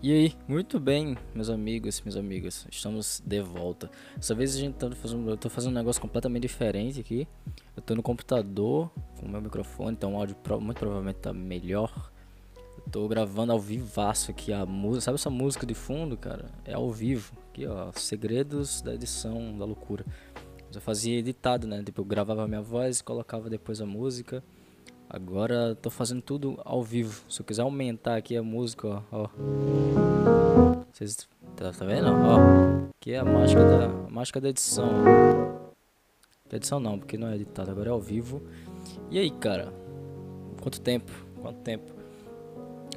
[0.00, 3.90] E aí, muito bem, meus amigos, minhas amigas, estamos de volta.
[4.14, 7.26] Dessa vez a gente tá fazendo, eu tô fazendo um negócio completamente diferente aqui.
[7.74, 12.12] Eu tô no computador com o meu microfone, então o áudio muito provavelmente tá melhor.
[12.76, 16.48] Eu tô gravando ao vivaço aqui a música, sabe essa música de fundo, cara?
[16.64, 17.36] É ao vivo.
[17.50, 20.06] Aqui, ó, segredos da edição da loucura.
[20.72, 21.82] Eu fazia editado, né?
[21.82, 24.44] Tipo, eu gravava a minha voz e colocava depois a música.
[25.10, 27.22] Agora tô fazendo tudo ao vivo.
[27.30, 29.28] Se eu quiser aumentar aqui a música, ó.
[30.92, 32.08] Vocês tá, tá vendo?
[32.08, 32.88] Ó.
[33.00, 34.88] Aqui é a mágica da, a mágica da edição.
[36.52, 38.42] Edição não, porque não é editado, agora é ao vivo.
[39.10, 39.72] E aí, cara?
[40.60, 41.10] Quanto tempo?
[41.40, 41.94] Quanto tempo?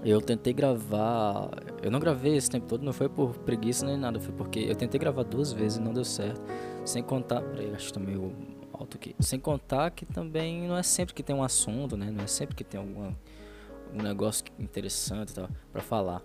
[0.03, 1.49] Eu tentei gravar.
[1.81, 4.75] Eu não gravei esse tempo todo, não foi por preguiça nem nada, foi porque eu
[4.75, 6.41] tentei gravar duas vezes e não deu certo.
[6.83, 7.41] Sem contar.
[7.41, 8.33] Peraí, acho que tá meio
[8.81, 9.15] alto aqui.
[9.19, 12.11] Sem contar que também não é sempre que tem um assunto, né?
[12.11, 13.17] Não é sempre que tem alguma,
[13.87, 16.21] algum negócio interessante tal, pra falar.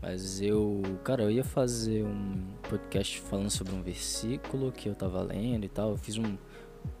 [0.00, 5.22] Mas eu, cara, eu ia fazer um podcast falando sobre um versículo que eu tava
[5.22, 5.90] lendo e tal.
[5.90, 6.36] Eu fiz um.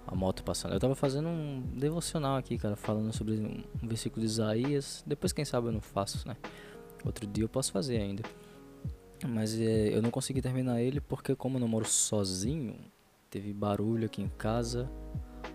[0.04, 0.74] A moto passando.
[0.74, 5.04] Eu tava fazendo um devocional aqui, cara, falando sobre um, um versículo de Isaías.
[5.06, 6.36] Depois, quem sabe, eu não faço, né?
[7.04, 8.24] Outro dia eu posso fazer ainda.
[9.24, 12.76] Mas é, eu não consegui terminar ele porque, como eu não moro sozinho,
[13.36, 14.90] teve barulho aqui em casa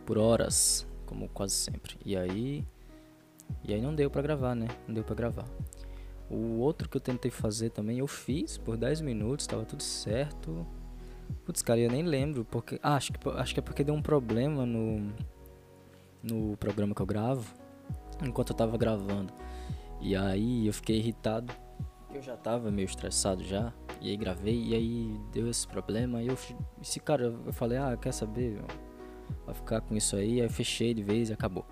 [0.05, 1.97] por horas, como quase sempre.
[2.05, 2.63] E aí
[3.63, 4.67] e aí não deu para gravar, né?
[4.87, 5.45] Não deu para gravar.
[6.29, 10.65] O outro que eu tentei fazer também eu fiz por 10 minutos, tava tudo certo.
[11.43, 14.01] Putz, cara, eu nem lembro porque ah, acho que acho que é porque deu um
[14.01, 15.11] problema no
[16.21, 17.51] no programa que eu gravo
[18.23, 19.33] enquanto eu tava gravando.
[19.99, 21.51] E aí eu fiquei irritado,
[22.13, 23.73] eu já tava meio estressado já.
[24.01, 26.21] E aí gravei e aí deu esse problema.
[26.21, 26.37] E eu,
[26.81, 28.59] esse cara, eu falei, ah, quer saber?
[29.45, 30.41] Vai ficar com isso aí.
[30.41, 31.65] Aí fechei de vez e acabou.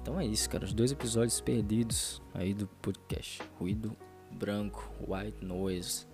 [0.00, 0.64] Então é isso, cara.
[0.64, 3.42] Os dois episódios perdidos aí do podcast.
[3.58, 3.96] Ruído
[4.30, 6.06] branco, white noise.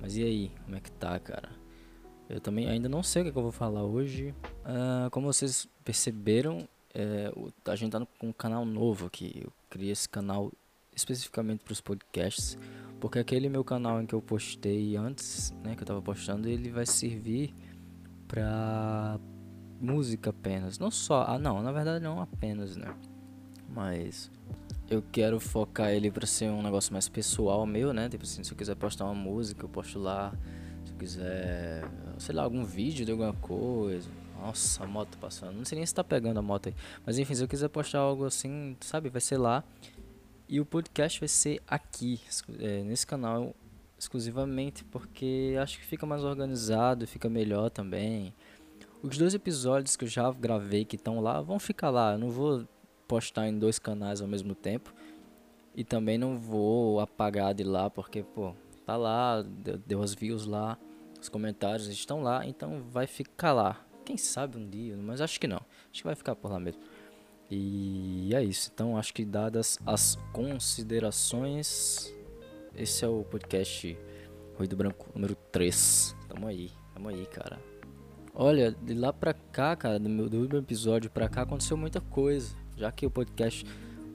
[0.00, 1.48] Mas e aí, como é que tá, cara?
[2.28, 4.34] Eu também ainda não sei o que, é que eu vou falar hoje.
[4.64, 7.32] Uh, como vocês perceberam, é,
[7.64, 9.40] a gente tá com um canal novo aqui.
[9.42, 10.52] Eu criei esse canal
[10.96, 12.58] especificamente para os podcasts.
[12.98, 16.70] Porque aquele meu canal em que eu postei antes, né, que eu tava postando, ele
[16.70, 17.54] vai servir
[18.26, 19.20] pra
[19.80, 20.78] música apenas.
[20.78, 22.92] Não só, ah não, na verdade não apenas, né?
[23.68, 24.30] Mas
[24.88, 28.08] eu quero focar ele para ser um negócio mais pessoal meu, né?
[28.08, 30.32] Tipo assim, se eu quiser postar uma música, eu posto lá.
[30.84, 31.84] Se eu quiser,
[32.18, 34.08] sei lá, algum vídeo de alguma coisa.
[34.40, 35.56] Nossa, a moto passando.
[35.56, 36.74] Não sei nem se tá pegando a moto aí.
[37.04, 39.64] Mas enfim, se eu quiser postar algo assim, sabe, vai ser lá.
[40.48, 42.20] E o podcast vai ser aqui,
[42.60, 43.54] é, nesse canal
[43.98, 48.32] exclusivamente, porque acho que fica mais organizado, fica melhor também.
[49.02, 52.12] Os dois episódios que eu já gravei que estão lá vão ficar lá.
[52.12, 52.66] Eu não vou
[53.08, 54.94] postar em dois canais ao mesmo tempo.
[55.74, 58.54] E também não vou apagar de lá, porque, pô,
[58.86, 60.78] tá lá, deu, deu as views lá,
[61.20, 63.84] os comentários estão lá, então vai ficar lá.
[64.04, 65.60] Quem sabe um dia, mas acho que não.
[65.90, 66.80] Acho que vai ficar por lá mesmo.
[67.50, 68.70] E é isso.
[68.72, 72.12] Então, acho que dadas as considerações,
[72.74, 73.96] esse é o podcast
[74.56, 76.16] Ruído Branco número 3.
[76.28, 77.58] Tamo aí, tamo aí, cara.
[78.34, 82.00] Olha, de lá pra cá, cara, do meu, do último episódio pra cá aconteceu muita
[82.00, 82.54] coisa.
[82.76, 83.64] Já que o podcast,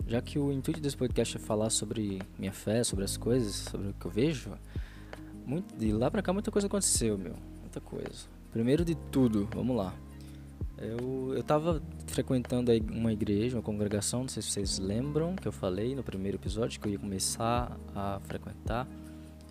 [0.05, 3.87] já que o intuito desse podcast é falar sobre minha fé, sobre as coisas, sobre
[3.87, 4.51] o que eu vejo,
[5.45, 7.33] muito, de lá pra cá muita coisa aconteceu, meu.
[7.61, 8.27] Muita coisa.
[8.51, 9.95] Primeiro de tudo, vamos lá.
[10.81, 15.51] Eu, eu tava frequentando uma igreja, uma congregação, não sei se vocês lembram que eu
[15.51, 18.87] falei no primeiro episódio que eu ia começar a frequentar.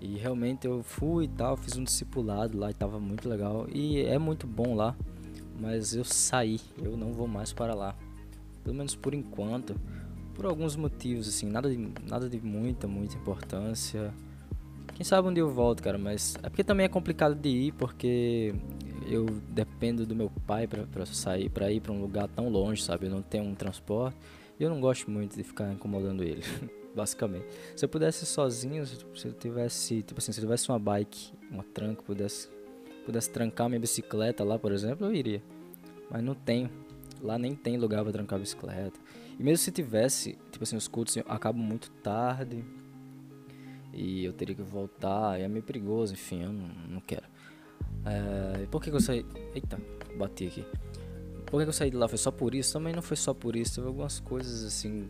[0.01, 3.69] E realmente eu fui e tal, fiz um discipulado lá e tava muito legal.
[3.73, 4.97] E é muito bom lá,
[5.61, 7.95] mas eu saí, eu não vou mais para lá.
[8.65, 9.77] Pelo menos por enquanto,
[10.35, 11.77] por alguns motivos assim, nada de,
[12.09, 14.13] nada de muita, muita importância.
[14.95, 18.55] Quem sabe dia eu volto, cara, mas é porque também é complicado de ir, porque
[19.11, 23.07] eu dependo do meu pai para sair, para ir para um lugar tão longe, sabe?
[23.07, 24.17] Eu não tenho um transporte
[24.59, 26.43] e eu não gosto muito de ficar incomodando ele,
[26.95, 27.47] basicamente.
[27.75, 31.65] Se eu pudesse sozinho, se eu tivesse, tipo assim, se eu tivesse uma bike, uma
[31.65, 32.49] tranca, pudesse,
[33.05, 35.43] pudesse trancar minha bicicleta lá, por exemplo, eu iria.
[36.11, 36.71] Mas não tenho.
[37.23, 38.99] Lá nem tem lugar para trancar a bicicleta.
[39.39, 42.65] E mesmo se tivesse, tipo assim, os cultos acabam muito tarde.
[43.93, 47.25] E eu teria que voltar, e é meio perigoso, enfim, eu não, não quero.
[48.05, 49.25] É, por que, que eu saí.
[49.55, 49.79] Eita,
[50.17, 50.65] bati aqui.
[51.47, 52.09] Por que, que eu saí de lá?
[52.09, 52.73] Foi só por isso?
[52.73, 53.77] Também não foi só por isso.
[53.77, 55.09] Teve algumas coisas assim,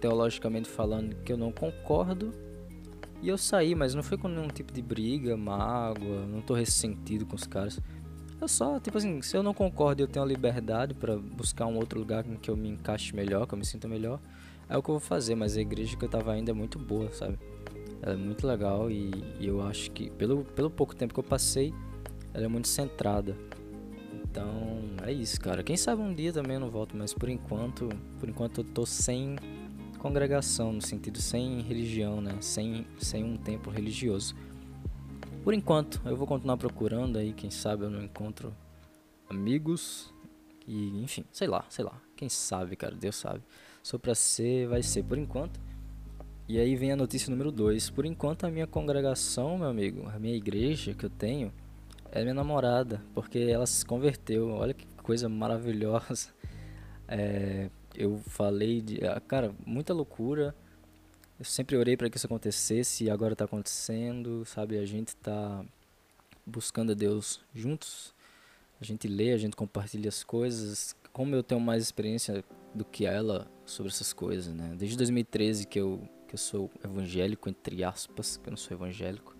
[0.00, 2.32] teologicamente falando, que eu não concordo.
[3.22, 7.24] E eu saí, mas não foi com nenhum tipo de briga, mágoa, não tô ressentido
[7.24, 7.80] com os caras.
[8.38, 11.76] Eu só, tipo assim, se eu não concordo eu tenho a liberdade para buscar um
[11.76, 14.20] outro lugar em que eu me encaixe melhor, que eu me sinta melhor,
[14.68, 16.78] é o que eu vou fazer, mas a igreja que eu tava indo é muito
[16.78, 17.38] boa, sabe?
[18.02, 19.10] Ela é muito legal e,
[19.40, 21.72] e eu acho que, pelo, pelo pouco tempo que eu passei,
[22.34, 23.36] ela é muito centrada.
[24.12, 25.62] Então, é isso, cara.
[25.62, 27.88] Quem sabe um dia também eu não volto, mas por enquanto,
[28.18, 29.36] por enquanto eu tô sem
[30.00, 32.36] congregação, no sentido sem religião, né?
[32.40, 34.34] Sem, sem um templo religioso.
[35.44, 38.52] Por enquanto, eu vou continuar procurando aí, quem sabe eu não encontro
[39.30, 40.12] amigos
[40.66, 42.00] e, enfim, sei lá, sei lá.
[42.16, 43.40] Quem sabe, cara, Deus sabe.
[43.82, 45.60] Sou pra ser, vai ser por enquanto.
[46.48, 47.90] E aí vem a notícia número 2.
[47.90, 51.52] Por enquanto a minha congregação, meu amigo, a minha igreja que eu tenho,
[52.14, 54.50] é minha namorada, porque ela se converteu.
[54.50, 56.32] Olha que coisa maravilhosa.
[57.08, 59.04] É, eu falei de.
[59.04, 60.54] Ah, cara, muita loucura.
[61.38, 64.78] Eu sempre orei para que isso acontecesse e agora está acontecendo, sabe?
[64.78, 65.64] A gente está
[66.46, 68.14] buscando a Deus juntos.
[68.80, 70.94] A gente lê, a gente compartilha as coisas.
[71.12, 74.74] Como eu tenho mais experiência do que ela sobre essas coisas, né?
[74.78, 79.36] Desde 2013 que eu, que eu sou evangélico, entre aspas, que eu não sou evangélico.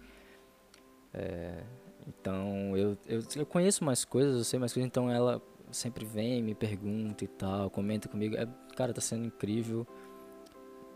[1.13, 1.63] É,
[2.07, 5.41] então, eu, eu, eu conheço mais coisas, eu sei mais coisas, então ela
[5.71, 8.37] sempre vem, me pergunta e tal, comenta comigo.
[8.37, 8.47] É,
[8.77, 9.87] cara, tá sendo incrível.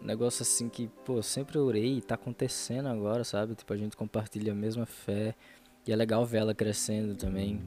[0.00, 3.55] Negócio assim que, pô, sempre orei e tá acontecendo agora, sabe?
[3.55, 5.34] Tipo, a gente compartilha a mesma fé.
[5.87, 7.60] E é legal ver ela crescendo também.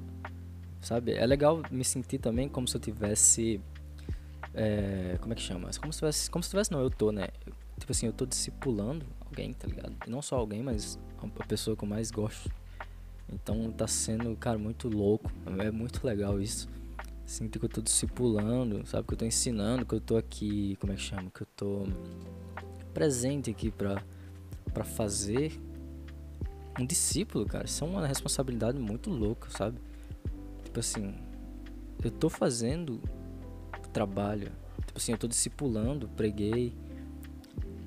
[0.80, 1.14] Sabe?
[1.14, 3.60] É legal me sentir também como se eu tivesse.
[4.54, 5.70] É, como é que chama?
[5.80, 6.32] Como se tivesse.
[6.32, 7.28] Como se tivesse, não, eu tô, né?
[7.80, 9.96] Tipo assim, eu tô discipulando alguém, tá ligado?
[10.06, 12.50] E não só alguém, mas a pessoa que eu mais gosto
[13.32, 15.32] então tá sendo, cara, muito louco.
[15.60, 16.68] É muito legal isso.
[17.26, 19.08] Sinto que eu tô discipulando, sabe?
[19.08, 21.32] Que eu tô ensinando, que eu tô aqui, como é que chama?
[21.32, 21.84] Que eu tô
[22.94, 24.04] presente aqui pra,
[24.74, 25.60] pra fazer
[26.80, 27.66] um discípulo, cara.
[27.66, 29.80] Isso é uma responsabilidade muito louca, sabe?
[30.64, 31.14] Tipo assim,
[32.04, 33.02] eu tô fazendo
[33.94, 34.52] trabalho.
[34.86, 36.74] Tipo assim, eu tô discipulando, preguei.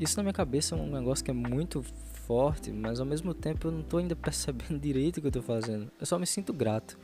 [0.00, 1.84] Isso na minha cabeça é um negócio que é muito
[2.26, 5.42] forte, mas ao mesmo tempo eu não estou ainda percebendo direito o que eu estou
[5.42, 5.90] fazendo.
[5.98, 6.98] Eu só me sinto grato.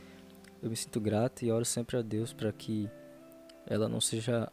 [0.63, 2.89] Eu me sinto grato e oro sempre a Deus para que
[3.67, 4.51] ela não seja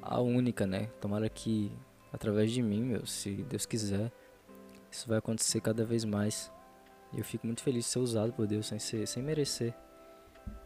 [0.00, 0.88] a única, né?
[1.00, 1.70] Tomara que
[2.12, 4.10] através de mim, meu, se Deus quiser,
[4.90, 6.50] isso vai acontecer cada vez mais.
[7.12, 9.74] E eu fico muito feliz de ser usado por Deus sem ser, sem merecer.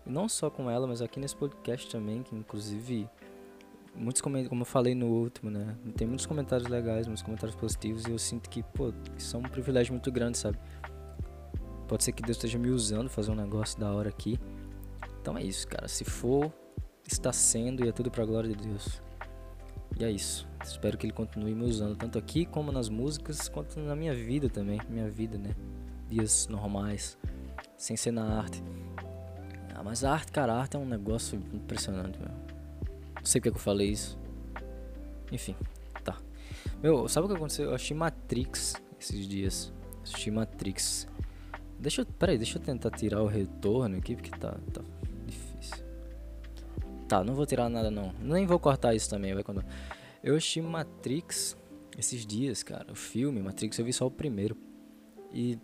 [0.06, 3.08] E não só com ela, mas aqui nesse podcast também, que inclusive
[3.94, 5.76] muitos comentários, como eu falei no último, né?
[5.96, 9.42] Tem muitos comentários legais, muitos comentários positivos e eu sinto que, pô, isso é um
[9.42, 10.58] privilégio muito grande, sabe?
[11.88, 14.38] Pode ser que Deus esteja me usando, fazer um negócio da hora aqui.
[15.20, 15.86] Então é isso, cara.
[15.86, 16.52] Se for,
[17.06, 19.02] está sendo e é tudo pra glória de Deus.
[19.98, 20.48] E é isso.
[20.62, 24.48] Espero que ele continue me usando, tanto aqui como nas músicas, quanto na minha vida
[24.48, 24.80] também.
[24.88, 25.54] Minha vida, né?
[26.08, 27.18] Dias normais,
[27.76, 28.62] sem ser na arte.
[29.74, 32.43] Ah, mas a arte, cara, a arte é um negócio impressionante, meu.
[33.24, 34.18] Não sei porque que eu falei isso.
[35.32, 35.56] Enfim,
[36.04, 36.18] tá.
[36.82, 37.70] Meu, sabe o que aconteceu?
[37.70, 39.72] Eu achei Matrix esses dias.
[40.02, 41.08] Assisti Matrix.
[41.78, 42.06] Deixa eu.
[42.06, 44.82] Peraí, deixa eu tentar tirar o retorno aqui, porque tá, tá
[45.26, 45.82] difícil.
[47.08, 48.12] Tá, não vou tirar nada não.
[48.20, 49.64] Nem vou cortar isso também, vai quando.
[50.22, 51.56] Eu assisti Matrix
[51.96, 52.92] esses dias, cara.
[52.92, 54.54] O filme Matrix, eu vi só o primeiro.
[55.32, 55.58] E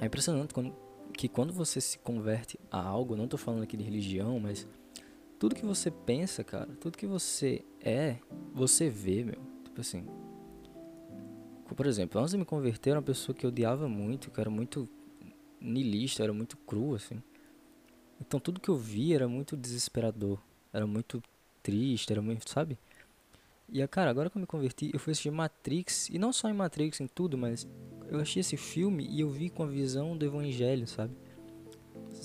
[0.00, 0.74] é impressionante quando,
[1.12, 4.66] que quando você se converte a algo, não tô falando aqui de religião, mas
[5.38, 8.16] tudo que você pensa, cara, tudo que você é,
[8.52, 9.40] você vê, meu.
[9.64, 10.06] Tipo assim.
[11.74, 14.48] Por exemplo, antes de me converter, era uma pessoa que eu odiava muito, que era
[14.48, 14.88] muito
[15.60, 17.20] nilista, era muito cru, assim.
[18.20, 20.38] Então tudo que eu via era muito desesperador,
[20.72, 21.22] era muito
[21.62, 22.78] triste, era muito, sabe?
[23.68, 26.54] E, cara, agora que eu me converti, eu fui assistir Matrix, e não só em
[26.54, 27.66] Matrix, em tudo, mas
[28.08, 31.14] eu achei esse filme e eu vi com a visão do evangelho, sabe?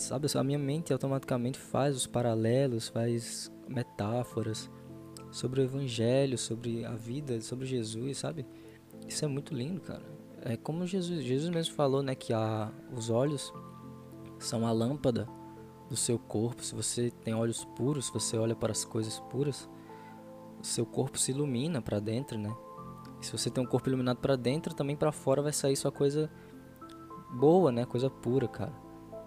[0.01, 4.69] Sabe, a minha mente automaticamente faz os paralelos, faz metáforas
[5.31, 8.45] sobre o evangelho, sobre a vida, sobre Jesus, sabe?
[9.07, 10.03] Isso é muito lindo, cara.
[10.41, 13.53] É como Jesus, Jesus mesmo falou, né, que a, os olhos
[14.39, 15.27] são a lâmpada
[15.89, 16.63] do seu corpo.
[16.63, 19.69] Se você tem olhos puros, se você olha para as coisas puras,
[20.59, 22.55] o seu corpo se ilumina para dentro, né?
[23.21, 25.91] E se você tem um corpo iluminado para dentro, também para fora vai sair só
[25.91, 26.29] coisa
[27.31, 27.85] boa, né?
[27.85, 28.73] Coisa pura, cara.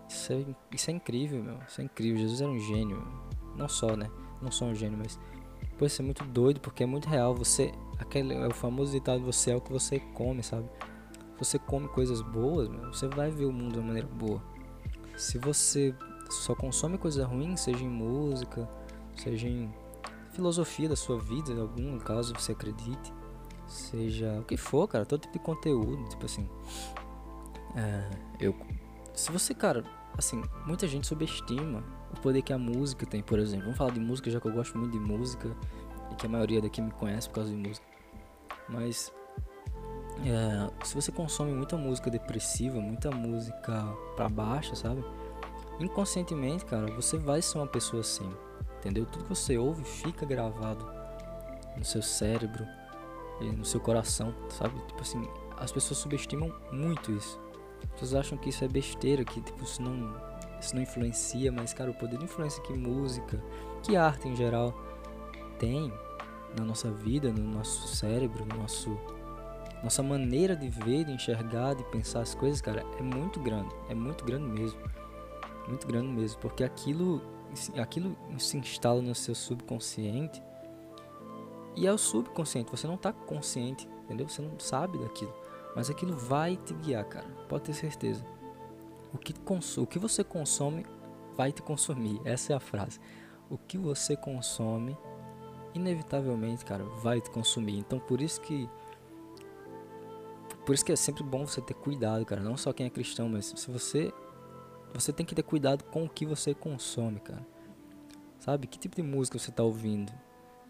[0.09, 1.59] Isso é, isso é incrível, meu.
[1.67, 2.19] Isso é incrível.
[2.19, 3.07] Jesus era um gênio.
[3.57, 4.11] Não só, né?
[4.41, 5.19] Não só um gênio, mas.
[5.79, 7.35] Pô, isso é muito doido porque é muito real.
[7.35, 7.73] Você.
[7.99, 10.69] Aquele, é o famoso ditado: você é o que você come, sabe?
[11.39, 14.41] Você come coisas boas, meu, você vai ver o mundo de uma maneira boa.
[15.17, 15.95] Se você
[16.31, 18.69] só consome coisa ruim, seja em música,
[19.17, 19.73] seja em
[20.33, 23.13] filosofia da sua vida, em algum caso você acredite,
[23.67, 26.49] seja o que for, cara, todo tipo de conteúdo, tipo assim.
[27.77, 28.55] É, eu
[29.15, 29.85] se você, cara,
[30.19, 33.65] assim, muita gente subestima o poder que a música tem, por exemplo.
[33.65, 35.57] Vamos falar de música, já que eu gosto muito de música
[36.13, 37.87] e que a maioria daqui me conhece por causa de música.
[38.69, 39.13] Mas
[40.25, 43.85] é, se você consome muita música depressiva, muita música
[44.17, 45.05] pra baixo, sabe?
[45.81, 48.29] Inconscientemente, cara, você vai ser uma pessoa assim.
[48.79, 49.07] Entendeu?
[49.07, 50.87] Tudo que você ouve fica gravado
[51.77, 52.67] no seu cérebro
[53.41, 54.79] e no seu coração, sabe?
[54.87, 57.44] Tipo assim, as pessoas subestimam muito isso.
[57.85, 60.15] As pessoas acham que isso é besteira, que tipo, isso não,
[60.61, 63.43] isso não influencia, mas cara, o poder de influência que música,
[63.83, 64.75] que arte em geral
[65.59, 65.93] tem
[66.59, 68.97] na nossa vida, no nosso cérebro, no nosso
[69.83, 73.95] nossa maneira de ver, de enxergar, de pensar as coisas, cara, é muito grande, é
[73.95, 74.81] muito grande mesmo.
[75.69, 77.21] Muito grande mesmo, porque aquilo
[77.77, 80.43] aquilo se instala no seu subconsciente.
[81.77, 84.29] E é o subconsciente, você não está consciente, entendeu?
[84.29, 85.35] Você não sabe daquilo,
[85.75, 87.27] mas aquilo vai te guiar, cara.
[87.49, 88.25] Pode ter certeza.
[89.13, 89.35] O que,
[89.79, 90.85] o que você consome
[91.37, 92.21] vai te consumir.
[92.25, 93.01] Essa é a frase.
[93.51, 94.97] O que você consome,
[95.75, 97.79] inevitavelmente, cara, vai te consumir.
[97.79, 98.69] Então, por isso que
[100.65, 102.41] por isso que é sempre bom você ter cuidado, cara.
[102.41, 104.13] Não só quem é cristão, mas se você.
[104.95, 107.47] Você tem que ter cuidado com o que você consome, cara.
[108.39, 108.67] Sabe?
[108.67, 110.13] Que tipo de música você tá ouvindo?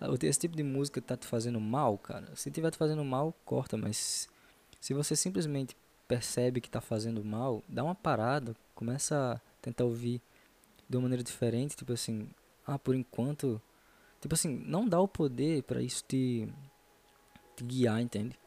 [0.00, 2.34] Ah, esse tipo de música tá te fazendo mal, cara.
[2.34, 4.28] Se tiver te fazendo mal, corta, mas
[4.84, 5.74] se você simplesmente
[6.06, 10.20] percebe que tá fazendo mal, dá uma parada, começa a tentar ouvir
[10.86, 12.28] de uma maneira diferente, tipo assim,
[12.66, 13.58] ah, por enquanto,
[14.20, 16.46] tipo assim, não dá o poder para isso te,
[17.56, 18.38] te guiar, entende?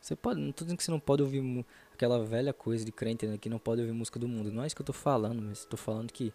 [0.00, 3.26] Você pode, não tô dizendo que você não pode ouvir aquela velha coisa de crente
[3.26, 4.52] né, que não pode ouvir música do mundo.
[4.52, 6.32] Não é isso que eu tô falando, mas tô falando que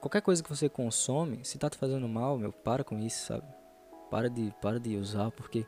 [0.00, 3.44] qualquer coisa que você consome, se tá te fazendo mal, meu, para com isso, sabe?
[4.10, 5.66] Para de, para de usar, porque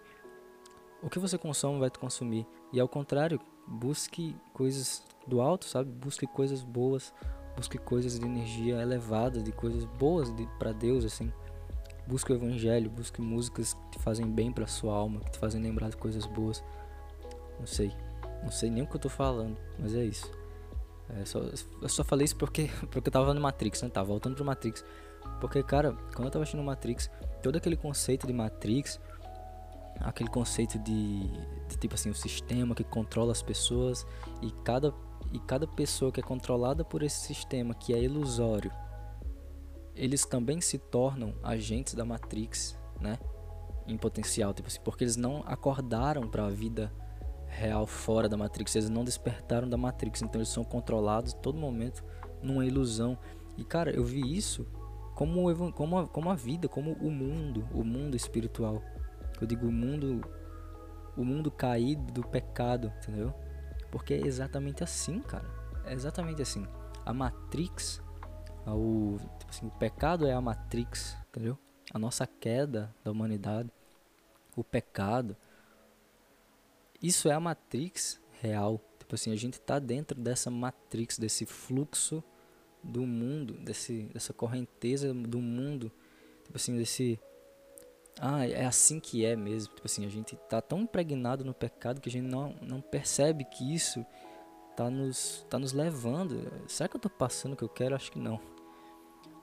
[1.04, 2.46] o que você consome vai te consumir.
[2.72, 5.90] E ao contrário, busque coisas do alto, sabe?
[5.90, 7.12] Busque coisas boas,
[7.54, 11.30] busque coisas de energia elevada, de coisas boas de, para Deus, assim.
[12.06, 15.62] Busque o evangelho, busque músicas que te fazem bem para sua alma, que te fazem
[15.62, 16.64] lembrar de coisas boas.
[17.58, 17.92] Não sei,
[18.42, 20.30] não sei nem o que eu tô falando, mas é isso.
[21.20, 21.38] É, só,
[21.82, 23.90] eu só falei isso porque, porque eu tava no Matrix, né?
[23.90, 24.82] Tava voltando pro Matrix.
[25.40, 27.10] Porque, cara, quando eu tava assistindo Matrix,
[27.42, 28.98] todo aquele conceito de Matrix,
[30.00, 31.28] aquele conceito de,
[31.68, 34.06] de, tipo assim, o sistema que controla as pessoas
[34.42, 34.92] e cada,
[35.32, 38.70] e cada pessoa que é controlada por esse sistema que é ilusório
[39.94, 43.18] eles também se tornam agentes da Matrix, né?
[43.86, 46.92] Em potencial, tipo assim, porque eles não acordaram para a vida
[47.46, 52.02] real fora da Matrix, eles não despertaram da Matrix, então eles são controlados todo momento
[52.42, 53.16] numa ilusão.
[53.56, 54.66] E cara, eu vi isso
[55.14, 58.82] como como a, como a vida, como o mundo, o mundo espiritual.
[59.40, 60.20] Eu digo o mundo
[61.16, 63.32] o mundo caído do pecado, entendeu?
[63.90, 65.48] Porque é exatamente assim, cara.
[65.84, 66.66] É exatamente assim.
[67.06, 68.02] A Matrix
[68.72, 71.58] o, tipo assim, o pecado é a matrix, entendeu?
[71.92, 73.70] A nossa queda da humanidade,
[74.56, 75.36] o pecado,
[77.02, 78.80] isso é a matrix real.
[78.98, 82.24] Tipo assim, a gente está dentro dessa matrix, desse fluxo
[82.82, 85.92] do mundo, desse, dessa correnteza do mundo,
[86.44, 87.20] tipo assim, desse
[88.20, 89.74] ah, é assim que é mesmo.
[89.74, 93.44] Tipo assim, a gente tá tão impregnado no pecado que a gente não, não percebe
[93.44, 94.04] que isso
[94.76, 96.50] tá nos, tá nos levando.
[96.68, 97.94] Será que eu tô passando o que eu quero?
[97.94, 98.40] Acho que não.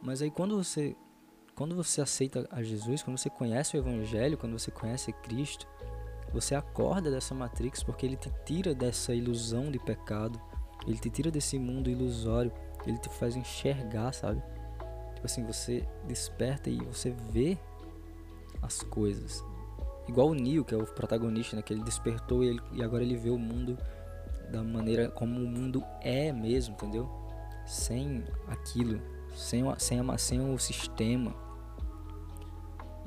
[0.02, 0.96] Mas aí quando você
[1.54, 5.68] quando você aceita a Jesus, quando você conhece o evangelho, quando você conhece Cristo,
[6.34, 10.42] você acorda dessa matrix porque ele te tira dessa ilusão de pecado,
[10.88, 12.52] ele te tira desse mundo ilusório,
[12.88, 14.42] ele te faz enxergar, sabe?
[15.14, 17.60] Tipo assim, você desperta e você vê
[18.62, 19.44] as coisas.
[20.08, 21.62] Igual o Neo, que é o protagonista, né?
[21.62, 23.78] Que ele despertou e, ele, e agora ele vê o mundo
[24.52, 27.10] da maneira como o mundo é mesmo, entendeu?
[27.66, 29.00] Sem aquilo
[29.36, 31.34] sem, o, sem, a, sem o sistema,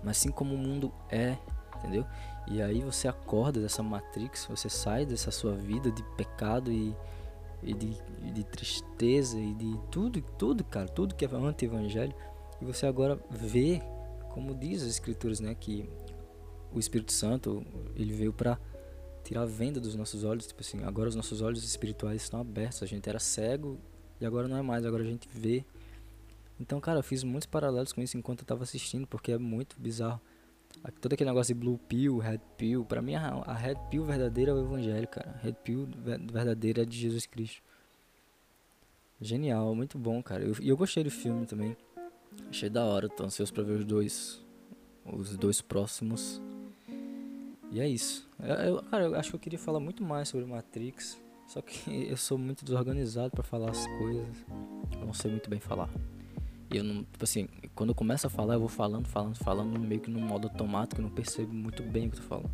[0.02, 1.37] mas assim como o mundo é,
[1.76, 2.04] entendeu?
[2.46, 6.94] E aí você acorda dessa matrix, você sai dessa sua vida de pecado e,
[7.62, 12.14] e de, e de tristeza e de tudo, tudo, cara, tudo que é anti-evangelho,
[12.61, 13.82] e você agora vê,
[14.35, 15.88] como diz as escrituras, né, que
[16.73, 17.64] o Espírito Santo,
[17.95, 18.59] ele veio para
[19.23, 22.83] tirar a venda dos nossos olhos, tipo assim, agora os nossos olhos espirituais estão abertos,
[22.83, 23.79] a gente era cego
[24.21, 25.64] e agora não é mais, agora a gente vê
[26.59, 29.76] então, cara, eu fiz muitos paralelos com isso enquanto eu tava assistindo, porque é muito
[29.79, 30.21] bizarro.
[31.00, 34.55] Todo aquele negócio de blue pill, red pill, pra mim a, red pill verdadeira é
[34.55, 35.31] o evangelho, cara.
[35.31, 35.88] A red pill
[36.33, 37.62] verdadeira é de Jesus Cristo.
[39.21, 40.45] Genial, muito bom, cara.
[40.45, 41.76] E eu, eu, gostei do filme também.
[42.49, 44.45] Achei da hora, tô ansioso pra ver os dois.
[45.05, 46.41] Os dois próximos.
[47.71, 48.29] E é isso.
[48.41, 51.21] Eu, cara, eu acho que eu queria falar muito mais sobre Matrix.
[51.47, 54.26] Só que eu sou muito desorganizado para falar as coisas.
[54.99, 55.91] Eu não sei muito bem falar.
[56.73, 59.79] E eu não, tipo assim, quando eu começo a falar, eu vou falando, falando, falando,
[59.79, 62.50] meio que no modo automático, eu não percebo muito bem o que eu tô falando.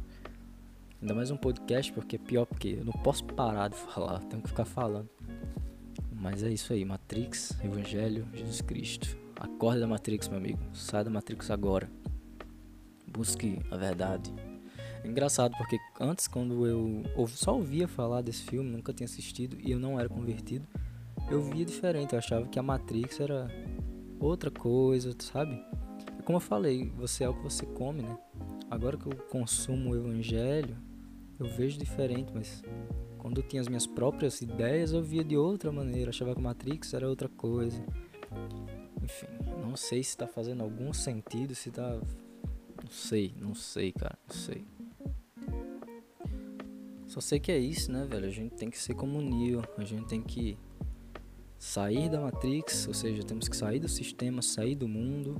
[1.01, 4.43] Ainda mais um podcast, porque é pior porque eu não posso parar de falar, tenho
[4.43, 5.09] que ficar falando.
[6.13, 9.17] Mas é isso aí, Matrix, Evangelho, Jesus Cristo.
[9.40, 10.59] Acorde da Matrix, meu amigo.
[10.75, 11.90] Sai da Matrix agora.
[13.06, 14.30] Busque a verdade.
[15.02, 19.70] É engraçado porque antes, quando eu só ouvia falar desse filme, nunca tinha assistido e
[19.70, 20.66] eu não era convertido,
[21.30, 22.12] eu via diferente.
[22.12, 23.50] Eu achava que a Matrix era
[24.20, 25.59] outra coisa, sabe?
[26.25, 28.18] Como eu falei, você é o que você come, né?
[28.70, 30.76] Agora que eu consumo o Evangelho,
[31.38, 32.62] eu vejo diferente, mas
[33.16, 36.04] quando eu tinha as minhas próprias ideias, eu via de outra maneira.
[36.04, 37.82] Eu achava que a Matrix era outra coisa.
[39.11, 39.26] Enfim,
[39.61, 42.00] não sei se tá fazendo algum sentido, se tá.
[42.83, 44.64] Não sei, não sei, cara, não sei.
[47.09, 48.26] Só sei que é isso, né, velho?
[48.26, 50.57] A gente tem que ser como o Neo, a gente tem que
[51.59, 55.37] sair da Matrix, ou seja, temos que sair do sistema, sair do mundo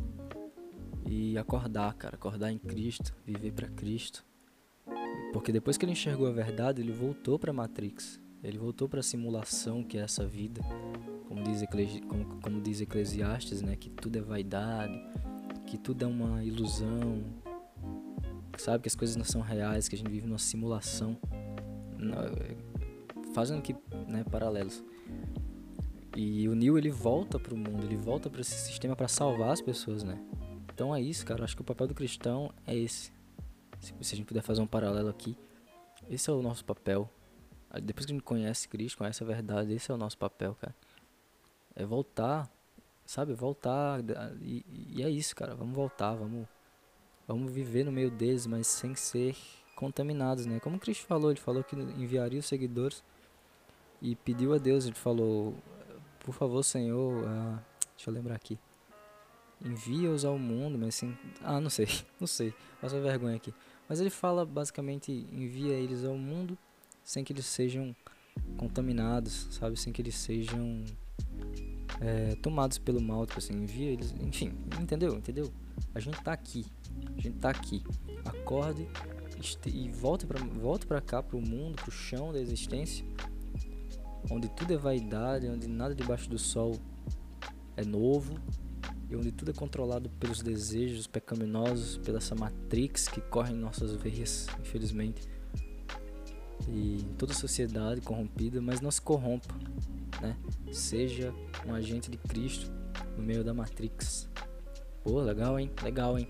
[1.07, 4.27] e acordar, cara, acordar em Cristo, viver para Cristo.
[5.33, 8.21] Porque depois que ele enxergou a verdade, ele voltou para Matrix.
[8.43, 10.61] Ele voltou para a simulação que é essa vida,
[11.31, 15.01] como diz, Eclesi como, como diz Eclesiastes, né, que tudo é vaidade,
[15.65, 17.23] que tudo é uma ilusão,
[18.59, 21.17] sabe que as coisas não são reais, que a gente vive numa simulação,
[23.33, 23.77] fazendo aqui,
[24.09, 24.83] né, paralelos.
[26.17, 29.53] E o Neo ele volta para o mundo, ele volta para esse sistema para salvar
[29.53, 30.21] as pessoas, né?
[30.75, 31.45] Então é isso, cara.
[31.45, 33.13] Acho que o papel do cristão é esse.
[33.79, 35.37] Se, se a gente puder fazer um paralelo aqui,
[36.11, 37.09] esse é o nosso papel.
[37.81, 40.75] Depois que a gente conhece Cristo, conhece a verdade, esse é o nosso papel, cara.
[41.75, 42.51] É voltar,
[43.05, 43.35] sabe?
[43.35, 44.01] Voltar.
[44.41, 45.55] E, e é isso, cara.
[45.55, 46.47] Vamos voltar, vamos,
[47.27, 49.37] vamos viver no meio deles, mas sem ser
[49.77, 50.61] contaminados, né?
[50.61, 53.03] Como Cristo falou, ele falou que enviaria os seguidores
[54.03, 55.55] e pediu a Deus, ele falou:
[56.21, 57.59] Por favor, Senhor, uh,
[57.97, 58.59] deixa eu lembrar aqui
[59.65, 61.87] envia-os ao mundo, mas assim, ah, não sei,
[62.19, 63.55] não sei, passa vergonha aqui.
[63.89, 66.57] Mas ele fala basicamente envia eles ao mundo
[67.05, 67.95] sem que eles sejam
[68.57, 70.85] contaminados, sabe, sem que eles sejam
[72.01, 75.17] é, tomados pelo mal, tipo assim, envia eles, enfim, entendeu?
[75.17, 75.53] Entendeu?
[75.95, 76.67] A gente tá aqui,
[77.17, 77.83] a gente tá aqui.
[78.25, 78.87] Acorde
[79.67, 83.05] e volte para volte para cá, pro mundo, pro chão da existência,
[84.31, 86.79] onde tudo é vaidade, onde nada debaixo do sol
[87.77, 88.35] é novo,
[89.09, 93.93] e onde tudo é controlado pelos desejos pecaminosos, pela essa matrix que corre em nossas
[93.95, 95.27] veias, infelizmente.
[96.69, 99.55] E toda sociedade corrompida, mas não se corrompa,
[100.21, 100.37] né?
[100.73, 101.35] Seja
[101.67, 102.71] um agente de Cristo
[103.17, 104.29] no meio da matrix.
[105.03, 105.71] Pô, legal, hein?
[105.83, 106.29] Legal, hein?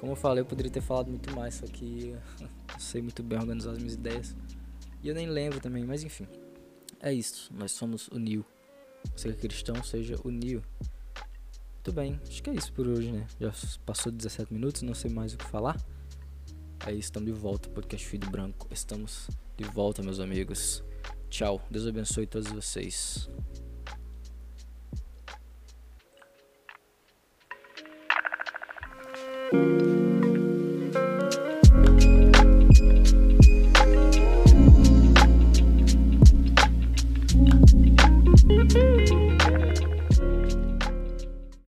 [0.00, 3.22] Como eu falei, eu poderia ter falado muito mais, só que eu não sei muito
[3.22, 4.36] bem organizar as minhas ideias.
[5.02, 6.26] E eu nem lembro também, mas enfim.
[7.00, 8.44] É isso, nós somos o Nil.
[9.16, 10.62] Você que é cristão, seja o Nil.
[11.74, 13.26] Muito bem, acho que é isso por hoje, né?
[13.40, 13.52] Já
[13.86, 15.76] passou 17 minutos, não sei mais o que falar.
[16.86, 18.66] É isso, estamos de volta, podcast Filho Branco.
[18.70, 20.82] Estamos de volta, meus amigos.
[21.28, 23.28] Tchau, Deus abençoe todos vocês.
[29.50, 29.87] thank